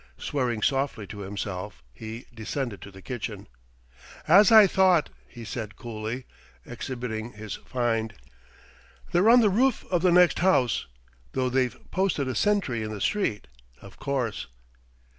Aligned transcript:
Swearing 0.17 0.63
softly 0.63 1.05
to 1.05 1.19
himself, 1.19 1.83
he 1.93 2.25
descended 2.33 2.81
to 2.81 2.89
the 2.89 3.03
kitchen. 3.03 3.47
"As 4.27 4.51
I 4.51 4.65
thought," 4.65 5.11
he 5.27 5.45
said 5.45 5.75
coolly, 5.75 6.25
exhibiting 6.65 7.33
his 7.33 7.57
find. 7.67 8.15
"They're 9.11 9.29
on 9.29 9.41
the 9.41 9.49
roof 9.51 9.85
of 9.91 10.01
the 10.01 10.11
next 10.11 10.39
house 10.39 10.87
though 11.33 11.49
they've 11.49 11.77
posted 11.91 12.27
a 12.27 12.33
sentry 12.33 12.81
in 12.81 12.89
the 12.89 12.99
street, 12.99 13.45
of 13.79 13.97
course." 13.99 14.47